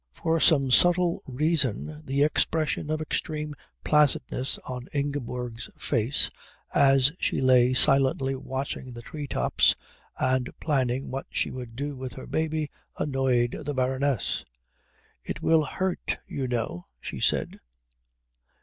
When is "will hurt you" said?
15.43-16.47